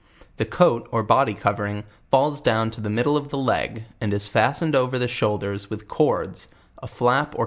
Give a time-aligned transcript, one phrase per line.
[0.37, 3.29] The coat or body covering falls down to LEWIS AND CLARKE \&d the middle of
[3.29, 6.47] the leg, and is fastened over the shoulders with cords,
[6.81, 7.39] a flap or c.